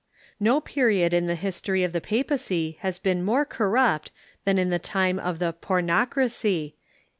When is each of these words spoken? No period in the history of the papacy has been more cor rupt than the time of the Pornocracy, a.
No 0.39 0.59
period 0.59 1.13
in 1.13 1.27
the 1.27 1.35
history 1.35 1.83
of 1.83 1.93
the 1.93 2.01
papacy 2.01 2.79
has 2.79 2.97
been 2.97 3.23
more 3.23 3.45
cor 3.45 3.69
rupt 3.69 4.09
than 4.45 4.57
the 4.71 4.79
time 4.79 5.19
of 5.19 5.37
the 5.37 5.53
Pornocracy, 5.53 6.73
a. 6.73 6.75